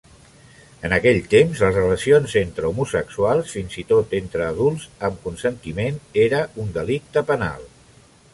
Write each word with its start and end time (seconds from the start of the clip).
En 0.87 0.93
aquell 0.95 1.19
temps, 1.33 1.59
les 1.63 1.75
relacions 1.79 2.33
entre 2.41 2.65
homosexuals, 2.71 3.53
fins 3.59 3.77
i 3.83 3.85
tot 3.93 4.17
entre 4.21 4.45
adults 4.47 4.89
amb 5.11 5.21
consentiment, 5.29 6.01
era 6.25 6.43
un 6.67 6.75
delicte 6.81 7.25
penal. 7.31 7.71